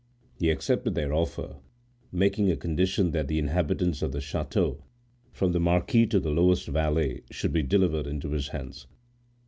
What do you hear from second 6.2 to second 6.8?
lowest